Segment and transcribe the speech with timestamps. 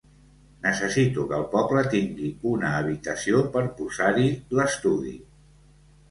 [0.61, 4.25] Necessito que el poble tingui una habitació per posar-hi
[4.61, 5.13] l'estudi.